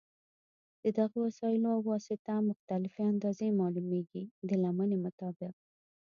[0.83, 5.53] د دغو وسایلو په واسطه مختلفې اندازې معلومېږي د لمنې مطابق.